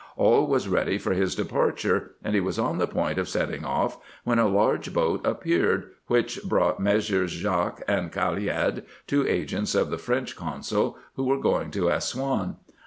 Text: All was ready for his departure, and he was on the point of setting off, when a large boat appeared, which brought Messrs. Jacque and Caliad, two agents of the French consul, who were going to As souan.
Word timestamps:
All 0.17 0.47
was 0.47 0.67
ready 0.67 0.97
for 0.97 1.13
his 1.13 1.35
departure, 1.35 2.15
and 2.23 2.33
he 2.33 2.41
was 2.41 2.57
on 2.57 2.79
the 2.79 2.87
point 2.87 3.19
of 3.19 3.29
setting 3.29 3.63
off, 3.63 3.99
when 4.23 4.39
a 4.39 4.47
large 4.47 4.91
boat 4.95 5.21
appeared, 5.23 5.91
which 6.07 6.39
brought 6.43 6.79
Messrs. 6.79 7.33
Jacque 7.33 7.83
and 7.87 8.11
Caliad, 8.11 8.83
two 9.05 9.27
agents 9.27 9.75
of 9.75 9.91
the 9.91 9.99
French 9.99 10.35
consul, 10.35 10.97
who 11.17 11.25
were 11.25 11.37
going 11.39 11.69
to 11.69 11.91
As 11.91 12.05
souan. 12.11 12.55